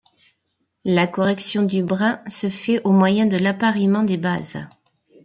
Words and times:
La 0.83 1.05
correction 1.05 1.61
du 1.61 1.83
brin 1.83 2.23
se 2.27 2.49
fait 2.49 2.81
au 2.85 2.91
moyen 2.91 3.27
de 3.27 3.37
l’appariement 3.37 4.01
des 4.01 4.17
bases. 4.17 4.65